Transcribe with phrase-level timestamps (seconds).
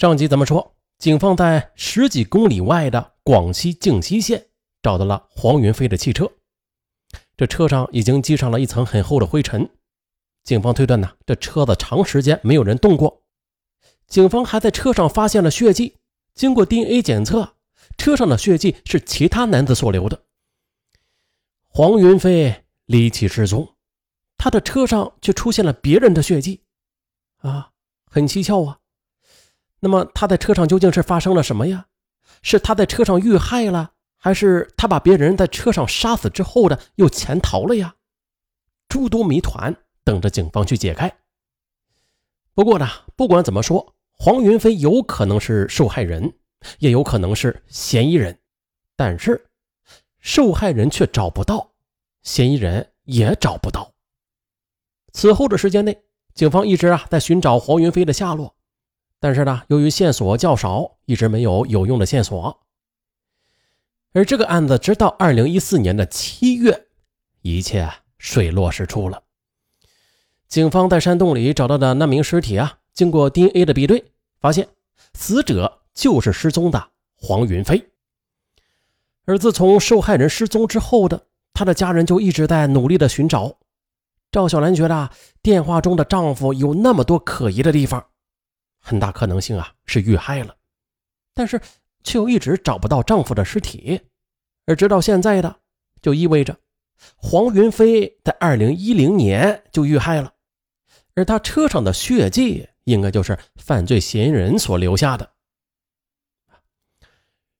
[0.00, 4.46] 上集咱们说，警方在十几公里外的广西靖西县
[4.80, 6.32] 找到了黄云飞的汽车，
[7.36, 9.68] 这车上已经积上了一层很厚的灰尘。
[10.42, 13.24] 警方推断呢，这车子长时间没有人动过。
[14.06, 15.98] 警方还在车上发现了血迹，
[16.34, 17.56] 经过 DNA 检测，
[17.98, 20.22] 车上的血迹是其他男子所留的。
[21.68, 23.74] 黄云飞离奇失踪，
[24.38, 26.62] 他的车上却出现了别人的血迹，
[27.40, 27.72] 啊，
[28.06, 28.79] 很蹊跷啊。
[29.80, 31.86] 那么他在车上究竟是发生了什么呀？
[32.42, 37.96] 是他在车上遇害了，还是他把别人在车上杀死之后的又潜逃了呀？
[38.88, 41.12] 诸多谜团等着警方去解开。
[42.54, 46.32] 不过呢，不管怎么说，黄云飞有可能是受害人，
[46.78, 48.38] 也有可能是嫌疑人，
[48.96, 49.46] 但是
[50.18, 51.72] 受害人却找不到，
[52.22, 53.92] 嫌疑人也找不到。
[55.12, 56.02] 此后的时间内，
[56.34, 58.54] 警方一直啊在寻找黄云飞的下落。
[59.20, 62.60] 但是呢，由于线索较少，一直没有有用的线索。
[64.12, 66.86] 而这个案子直到二零一四年的七月，
[67.42, 69.22] 一切水落石出了。
[70.48, 74.02] 警方在山洞里找到的那名尸体啊，经过 DNA 的比对，
[74.40, 74.66] 发现
[75.14, 77.90] 死者就是失踪的黄云飞。
[79.26, 83.58] 而自从受害人失踪之后的，他的家人就一直在努力的寻找。
[84.32, 85.10] 赵小兰觉得
[85.42, 88.06] 电话中的丈夫有那么多可疑的地方。
[88.80, 90.56] 很大可能性啊是遇害了，
[91.34, 91.60] 但是
[92.02, 94.00] 却又一直找不到丈夫的尸体，
[94.66, 95.56] 而直到现在的，
[96.02, 96.56] 就意味着
[97.16, 100.32] 黄云飞在二零一零年就遇害了，
[101.14, 105.30] 而他车上的血迹应该就是犯罪嫌疑人所留下的。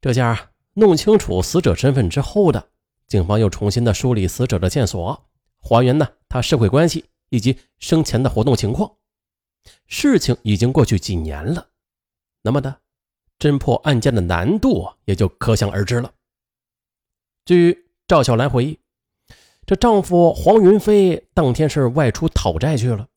[0.00, 2.70] 这下弄清楚死者身份之后的
[3.08, 5.26] 警方又重新的梳理死者的线索，
[5.58, 8.92] 还原呢他社会关系以及生前的活动情况。
[9.86, 11.68] 事情已经过去几年了，
[12.42, 12.78] 那么呢，
[13.38, 16.14] 侦破案件的难度也就可想而知了。
[17.44, 18.80] 据赵小兰回忆，
[19.64, 23.08] 这丈夫黄云飞当天是外出讨债去了，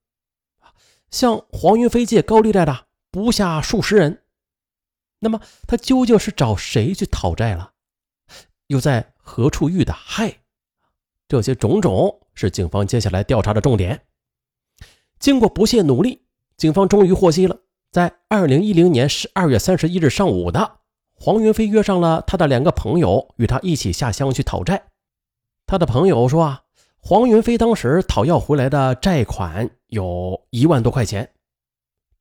[1.10, 4.24] 向黄云飞借高利贷的不下数十人。
[5.20, 7.74] 那么他究竟是找谁去讨债了？
[8.68, 10.42] 又在何处遇的害？
[11.28, 14.08] 这些种种是警方接下来调查的重点。
[15.20, 16.26] 经过不懈努力。
[16.60, 17.58] 警方终于获悉了，
[17.90, 20.80] 在二零一零年十二月三十一日上午的，
[21.16, 24.84] 黄云飞约上了他的两个朋友，与他一起下乡去讨债。
[25.66, 26.64] 他的朋友说啊，
[27.00, 31.32] 黄云飞当时讨要回来的债款有一万多块钱。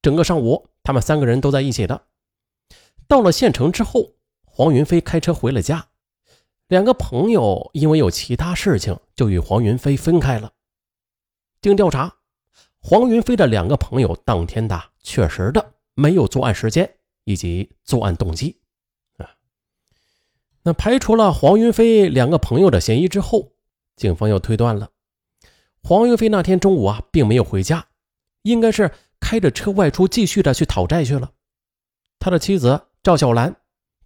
[0.01, 2.03] 整个上午，他们三个人都在一起的。
[3.09, 4.13] 到了县城之后，
[4.45, 5.89] 黄云飞开车回了家，
[6.69, 10.53] 两个朋友因为有其他事情，就与黄云飞分开了。
[11.61, 12.18] 经调查。
[12.89, 16.91] 黄云飞的两个朋友当天的确实的没有作案时间
[17.25, 18.63] 以及作案动机
[19.19, 19.29] 啊。
[20.63, 23.53] 那排除了黄云飞两个朋友的嫌疑之后，
[23.95, 24.89] 警方又推断了
[25.83, 27.89] 黄云飞那天中午啊并没有回家，
[28.41, 28.91] 应该是
[29.21, 31.33] 开着车外出继续的去讨债去了。
[32.19, 33.55] 他的妻子赵小兰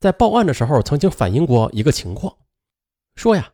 [0.00, 2.36] 在报案的时候曾经反映过一个情况，
[3.14, 3.52] 说呀，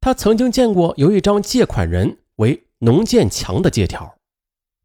[0.00, 4.17] 他曾经见过有一张借款人为农建强的借条。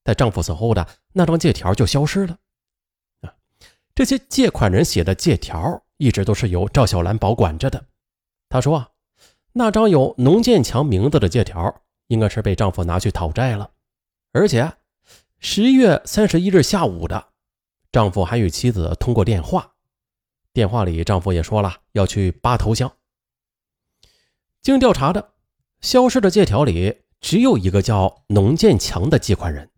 [0.04, 2.38] 在丈夫死后的那张借条就消失了。
[3.22, 3.34] 啊，
[3.96, 7.86] 这些借款人写的借条一直都是由赵小兰保管着的。
[8.50, 8.90] 她说啊，
[9.54, 13.72] 那张有农建强名字的借条应该是被丈夫拿去讨债了。
[14.32, 14.74] 而且，
[15.40, 17.30] 十一月三十一日下午的，
[17.92, 19.74] 丈夫还与妻子通过电话，
[20.52, 22.92] 电话里丈夫也说了要去八头乡。
[24.62, 25.34] 经调查的，
[25.82, 29.70] 消失的借条里只有一个叫农建强的借款人。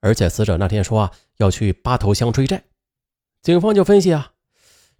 [0.00, 2.64] 而且死者那天说啊要去八头乡追债，
[3.42, 4.32] 警方就分析啊，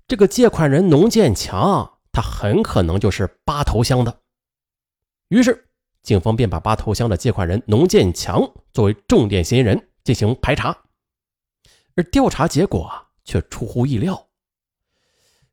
[0.06, 4.22] 这个借款人农建强，他很可能就是八头乡的。
[5.28, 5.68] 于是，
[6.02, 10.84] 警方便把八头乡的借款人农建强作为重点嫌疑人进行排查。
[11.94, 12.90] 而调查结果
[13.24, 14.28] 却出乎意料，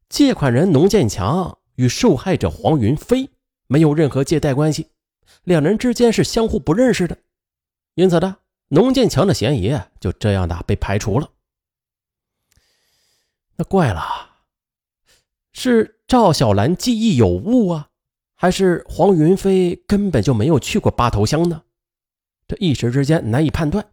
[0.10, 3.30] 借款人农建强与受害者黄云飞
[3.68, 4.88] 没有任何借贷关系，
[5.44, 7.18] 两人之间是相互不认识的，
[7.94, 8.38] 因此呢。
[8.70, 11.32] 农建强的嫌疑就这样的被排除了。
[13.58, 14.02] 那怪了，
[15.54, 17.90] 是赵小兰记忆有误啊，
[18.36, 21.64] 还是黄云飞根本就没有去过八头乡呢？
[22.48, 23.92] 这一时之间难以判断。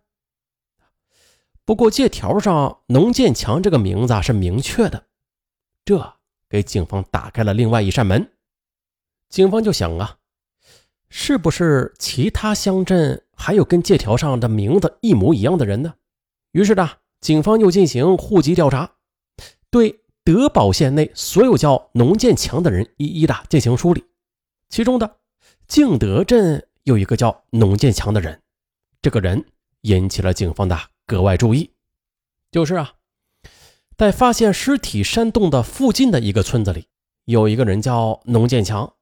[1.65, 5.07] 不过借条上农建强这个名字是明确的，
[5.85, 6.17] 这
[6.49, 8.33] 给警方打开了另外一扇门。
[9.29, 10.19] 警方就想啊。
[11.15, 15.93] 是不是其他乡镇还有跟借条上的名字一模一样的人呢？
[16.53, 16.89] 于是呢，
[17.21, 18.93] 警方又进行户籍调查，
[19.69, 24.03] 对德保县内所有叫农建强的人一一的进行梳理。
[24.71, 25.19] 其中的
[25.69, 28.41] 敬德镇有一个叫农建强的人，
[29.03, 29.45] 这个人
[29.83, 31.71] 引起了警方的格外注意。
[32.51, 32.95] 就是啊，
[33.99, 36.87] 在发现尸体山洞的附近的一个村子里，
[37.27, 38.95] 有一个人叫农建强。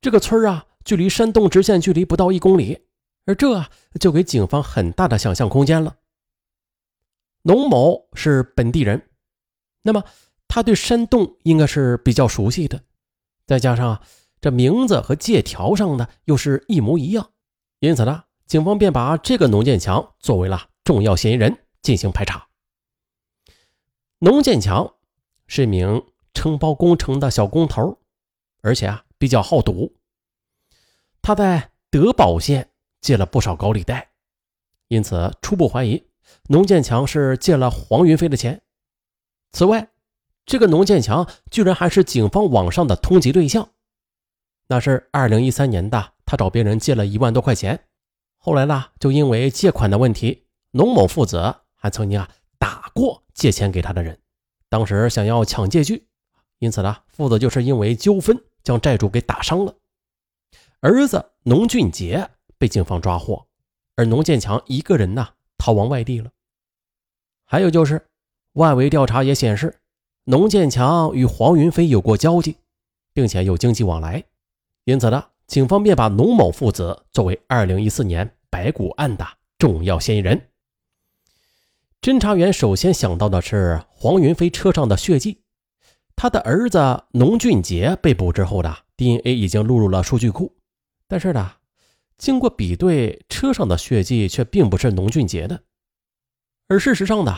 [0.00, 2.86] 这个村啊，距离山洞直线距离不到一公里。
[3.26, 3.62] 而这
[4.00, 5.98] 就给警方很大的想象空间了。
[7.42, 9.10] 农某是本地人，
[9.82, 10.02] 那么
[10.48, 12.84] 他对山洞应该是比较熟悉的，
[13.46, 14.00] 再加上
[14.40, 17.32] 这名字和借条上的又是一模一样，
[17.80, 22.48] 因此呢，警方便把这个农建强作为了重要嫌疑人进行排查。
[24.20, 24.94] 农建强
[25.46, 26.02] 是一名
[26.32, 27.98] 承包工程的小工头，
[28.62, 29.97] 而且啊比较好赌，
[31.22, 32.70] 他在德保县。
[33.00, 34.10] 借了不少高利贷，
[34.88, 36.04] 因此初步怀疑
[36.48, 38.60] 农建强是借了黄云飞的钱。
[39.52, 39.88] 此外，
[40.44, 43.70] 这个农建强居然还是警方网上的通缉对象。
[44.66, 47.86] 那是二零一三年的，他找别人借了一万多块钱，
[48.36, 52.28] 后来呢，就因为借款的问题，农某父子还曾经啊
[52.58, 54.20] 打过借钱给他的人，
[54.68, 56.08] 当时想要抢借据，
[56.58, 59.72] 因此呢，父子就是因为纠纷将债主给打伤了。
[60.80, 62.30] 儿子农俊杰。
[62.60, 63.46] 被警方抓获，
[63.94, 65.28] 而农建强一个人呢
[65.58, 66.28] 逃亡外地了。
[67.44, 68.04] 还有就是，
[68.54, 69.78] 外围调查也显示，
[70.24, 72.56] 农建强与黄云飞有过交集，
[73.14, 74.24] 并且有经济往来，
[74.82, 79.24] 因此呢，警方便把农某父子作为2014年白骨案的
[79.56, 80.48] 重要嫌疑人。
[82.00, 85.42] 侦查员首先想到的是黄云飞车上的血迹，
[86.16, 90.56] 他的儿子农俊杰被捕之后的 DNA 已经录入了数据库，
[91.08, 91.54] 但是呢。
[92.18, 95.62] 经过比对，车上的血迹却并不是农俊杰的，
[96.66, 97.32] 而事实上呢，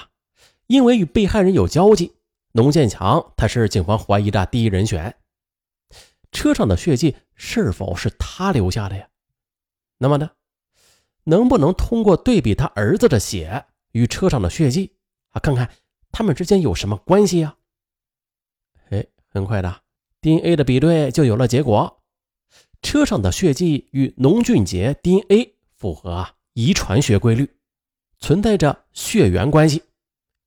[0.68, 2.14] 因为与被害人有交集，
[2.52, 5.14] 农建强他是警方怀疑的第一人选。
[6.32, 9.06] 车上的血迹是否是他留下的呀？
[9.98, 10.30] 那么呢，
[11.24, 14.96] 能不能通过对比他儿子的血与车上的血迹
[15.32, 15.70] 啊，看看
[16.10, 17.54] 他们之间有什么关系呀？
[18.88, 19.82] 哎，很快的
[20.22, 21.99] ，DNA 的比对就有了结果。
[22.82, 27.48] 车上的血迹与农俊杰 DNA 符合啊遗传学规律，
[28.18, 29.82] 存在着血缘关系，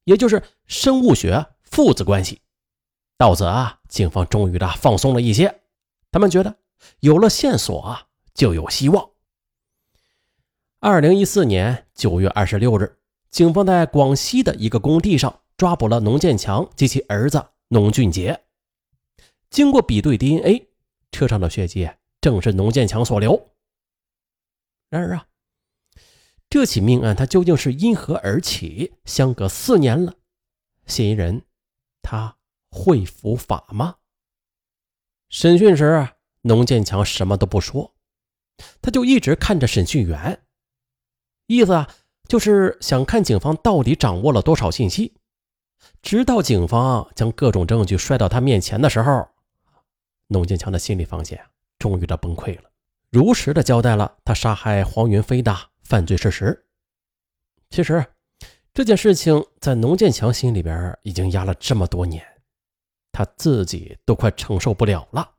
[0.04, 2.42] 也就是生物学父子关系。
[3.18, 5.62] 到此啊，警方终于的放松了一些，
[6.12, 6.56] 他们觉得
[7.00, 9.12] 有了线索啊，就有希望。
[10.80, 12.98] 二零一四年九月二十六日，
[13.30, 18.44] 警方在广西的一个工地上抓捕了农建强及其儿子农俊杰。
[19.50, 20.68] 经过比对 DNA，
[21.12, 21.90] 车上的血迹。
[22.24, 23.52] 正是农建强所留。
[24.90, 25.28] 然而啊，
[26.50, 28.94] 这起命案它究竟是因何而起？
[29.04, 30.16] 相隔四年了，
[30.88, 31.42] 嫌疑人
[32.02, 32.38] 他
[32.70, 33.98] 会伏法吗？
[35.28, 37.94] 审讯时啊，农建强什么都不说，
[38.82, 40.42] 他就一直看着审讯员，
[41.48, 41.94] 意思啊，
[42.30, 45.14] 就是想看警方到底掌握了多少信息。
[46.02, 49.28] 直到警方将各种证据摔到他面前的时候，
[50.28, 51.46] 农建强的心理防线。
[51.84, 52.72] 终于的崩溃了，
[53.10, 56.66] 如实的交代了他杀害黄云飞的犯罪事实。
[57.70, 58.06] 其实
[58.74, 62.26] 这件事情在农建强心里边已经压了这么多年，
[63.12, 65.30] 他自己都快承受不了了。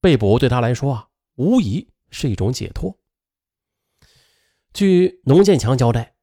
[0.00, 2.98] 被捕对他来说啊，无疑是一种解脱。
[4.72, 6.16] 据农建强交代，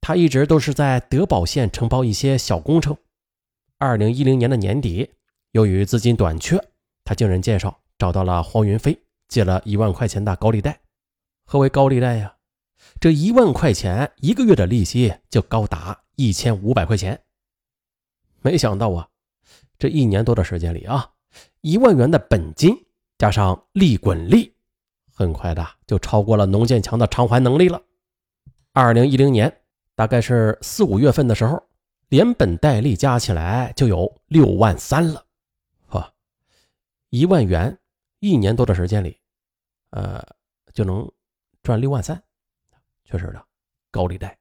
[0.00, 2.96] 他一直都是在德保县承包一些小工程。
[3.76, 5.12] 二零一零年的年底，
[5.50, 6.58] 由于资金短缺，
[7.04, 7.82] 他经人介绍。
[7.98, 8.98] 找到了黄云飞，
[9.28, 10.80] 借了一万块钱的高利贷。
[11.44, 12.34] 何为高利贷呀？
[13.00, 17.20] 这一万块钱一个月的利息就高达一千五百块钱。
[18.42, 19.08] 没想到啊，
[19.78, 21.10] 这一年多的时间里啊，
[21.60, 22.76] 一万元的本金
[23.16, 24.52] 加上利滚利，
[25.14, 27.80] 很快的就超过了农建强的偿还能力了。
[28.72, 29.60] 二零一零年，
[29.94, 31.62] 大概是四五月份的时候，
[32.08, 35.24] 连本带利加起来就有六万三了。
[35.86, 36.12] 呵，
[37.10, 37.78] 一万元。
[38.24, 39.20] 一年多的时间里，
[39.90, 40.26] 呃，
[40.72, 41.12] 就能
[41.62, 42.22] 赚六万三，
[43.04, 43.46] 确实的，
[43.90, 44.38] 高利贷。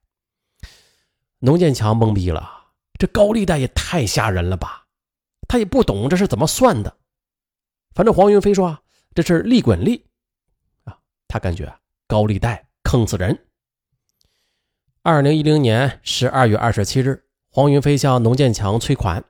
[1.39, 4.87] 农建强懵逼了，这高利贷也太吓人了吧？
[5.49, 6.97] 他也不懂这是怎么算的。
[7.93, 10.07] 反正黄云飞说这是利滚利
[10.85, 10.97] 啊，
[11.27, 13.47] 他感觉高利贷坑死人。
[15.01, 19.25] 二零一零年十二月二十七日，黄云飞向农建强催款。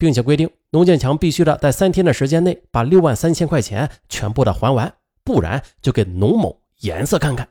[0.00, 7.46] 并且规定，农建强必须的在三天的时间内把六万三千块钱全部的还完，不然就给农某颜色看看。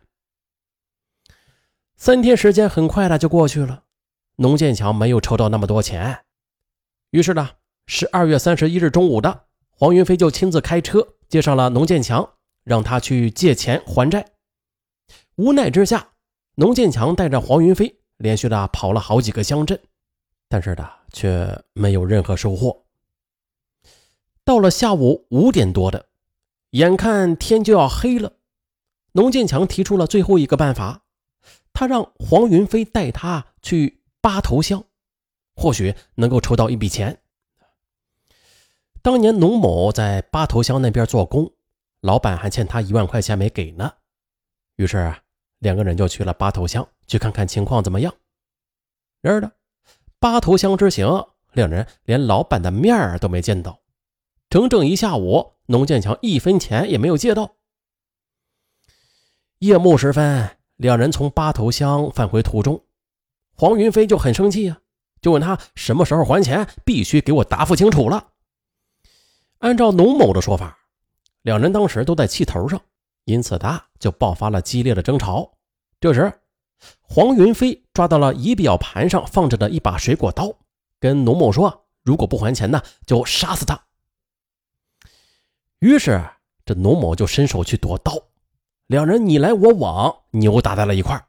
[1.96, 3.84] 三天时间很快的就过去了，
[4.38, 6.22] 农建强没有筹到那么多钱。
[7.12, 7.52] 于是呢，
[7.86, 12.28] 十二月三十一日中午的，黄云飞就亲自开车接上了农建强，
[12.64, 14.26] 让他去借钱还债。
[15.36, 16.14] 无奈之下，
[16.56, 19.80] 农建强带着黄云飞连续的跑了好几个乡镇，
[20.50, 22.84] 但是呢，却没有任何收获。
[24.44, 26.08] 到了下午五点多的，
[26.72, 28.34] 眼看天就要黑了，
[29.14, 31.04] 农建强提出了最后一个办法，
[31.72, 34.84] 他让黄云飞带他去八头乡，
[35.56, 37.22] 或许能够筹到一笔钱。
[39.02, 41.54] 当年农某在八头乡那边做工，
[42.02, 43.94] 老板还欠他一万块钱没给呢，
[44.76, 45.16] 于是。
[45.60, 48.16] 两个人就去了八头乡，去看看情况怎么样。
[49.20, 49.52] 然而呢，
[50.20, 53.80] 八头乡之行，两人连老板的面儿都没见到，
[54.50, 57.56] 整整一下午，农建强一分钱也没有借到。
[59.60, 62.84] 夜幕时分，两人从八头乡返回途中，
[63.56, 64.80] 黄云飞就很生气啊，
[65.22, 68.32] 就问他什么时候还钱，必须给我答复清楚了。
[69.60, 70.78] 按照农某的说法，
[71.42, 72.82] 两人当时都在气头上。
[73.26, 75.52] 因此，他就爆发了激烈的争吵。
[76.00, 76.34] 这时，
[77.02, 80.54] 黄云飞抓到了仪表盘上放着的一把水果刀，
[81.00, 83.86] 跟农某说：“如果不还钱呢，就杀死他。”
[85.80, 86.24] 于是，
[86.66, 88.14] 这农某就伸手去夺刀，
[88.88, 91.28] 两人你来我往，扭打在了一块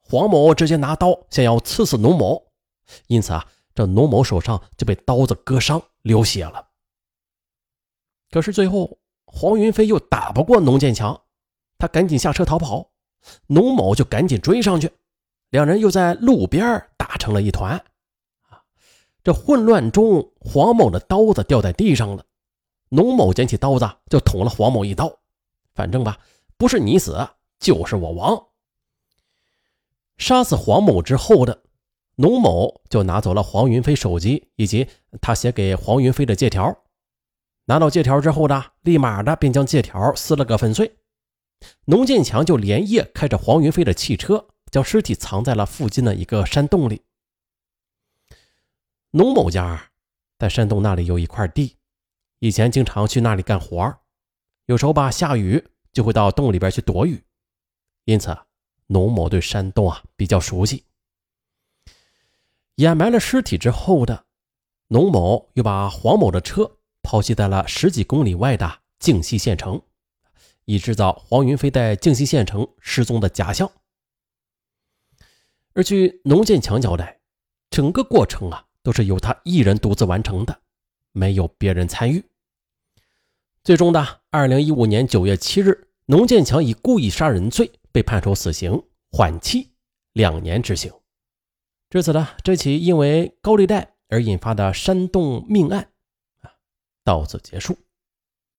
[0.00, 2.52] 黄某直接拿刀想要刺死农某，
[3.06, 6.68] 因此啊，这农某手上就被刀子割伤，流血了。
[8.30, 8.98] 可是最后。
[9.34, 11.22] 黄云飞又打不过农建强，
[11.78, 12.91] 他赶紧下车逃跑，
[13.46, 14.90] 农某就赶紧追上去，
[15.50, 17.72] 两人又在路边打成了一团。
[18.48, 18.62] 啊，
[19.22, 22.24] 这混乱中，黄某的刀子掉在地上了，
[22.88, 25.18] 农某捡起刀子就捅了黄某一刀，
[25.74, 26.18] 反正吧，
[26.56, 28.46] 不是你死就是我亡。
[30.18, 31.62] 杀死黄某之后的
[32.16, 34.86] 农某就拿走了黄云飞手机以及
[35.20, 36.76] 他写给黄云飞的借条。
[37.64, 40.96] 拿到借条之后呢，立马的便将借条撕了个粉碎。
[41.86, 47.02] 农建强就连夜开着黄云飞的汽车，将尸体藏在了附近的一个山洞里。
[49.10, 49.90] 农某家
[50.38, 51.76] 在山洞那里有一块地，
[52.38, 53.98] 以前经常去那里干活，
[54.66, 57.22] 有时候吧下雨就会到洞里边去躲雨，
[58.04, 58.36] 因此
[58.86, 60.84] 农某对山洞啊比较熟悉。
[62.76, 64.24] 掩埋了尸体之后的
[64.88, 66.78] 农某又把黄某的车。
[67.04, 69.82] 抛弃在了十几公里外的靖西县城，
[70.64, 73.70] 以制造黄云飞在靖西县城失踪的假象。
[75.74, 77.20] 而据农建强交代，
[77.70, 80.60] 整个过程啊都是由他一人独自完成的，
[81.12, 82.22] 没有别人参与。
[83.64, 89.70] 最终的二零一五年九月七日，农建强以故意杀人罪被判处死刑，缓期
[90.12, 90.92] 两年执行。
[91.88, 95.90] 至此呢，这起因为高利贷而引发的山洞命案
[96.40, 96.52] 啊。
[97.04, 97.78] 到此结束。